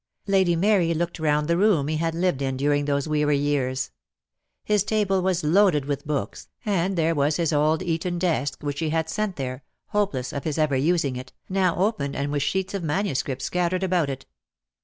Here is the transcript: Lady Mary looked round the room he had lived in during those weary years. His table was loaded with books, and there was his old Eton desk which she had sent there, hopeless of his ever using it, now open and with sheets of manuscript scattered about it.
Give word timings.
Lady 0.25 0.55
Mary 0.55 0.95
looked 0.95 1.19
round 1.19 1.47
the 1.47 1.55
room 1.59 1.87
he 1.87 1.97
had 1.97 2.15
lived 2.15 2.41
in 2.41 2.57
during 2.57 2.85
those 2.85 3.07
weary 3.07 3.37
years. 3.37 3.91
His 4.63 4.83
table 4.83 5.21
was 5.21 5.43
loaded 5.43 5.85
with 5.85 6.07
books, 6.07 6.49
and 6.65 6.95
there 6.97 7.13
was 7.13 7.35
his 7.37 7.53
old 7.53 7.83
Eton 7.83 8.17
desk 8.17 8.63
which 8.63 8.79
she 8.79 8.89
had 8.89 9.11
sent 9.11 9.35
there, 9.35 9.63
hopeless 9.89 10.33
of 10.33 10.43
his 10.43 10.57
ever 10.57 10.75
using 10.75 11.17
it, 11.17 11.33
now 11.49 11.75
open 11.75 12.15
and 12.15 12.31
with 12.31 12.41
sheets 12.41 12.73
of 12.73 12.81
manuscript 12.83 13.43
scattered 13.43 13.83
about 13.83 14.09
it. 14.09 14.25